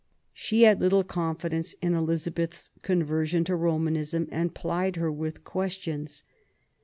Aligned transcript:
She 0.33 0.63
had 0.63 0.81
little 0.81 1.03
confidence 1.03 1.73
in 1.73 1.93
Elizabeth's 1.93 2.71
conversion 2.81 3.43
to 3.43 3.51
Ro^ 3.53 3.79
manism 3.79 4.27
and 4.31 4.51
plied 4.51 4.95
her 4.95 5.11
with 5.11 5.43
questions. 5.43 6.23